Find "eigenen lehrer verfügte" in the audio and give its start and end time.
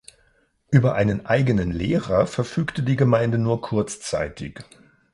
1.27-2.81